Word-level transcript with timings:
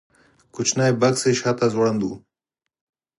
کوچنی 0.53 0.91
بکس 1.01 1.21
یې 1.27 1.33
شاته 1.39 1.67
ځوړند 1.73 2.01
و. 2.07 2.11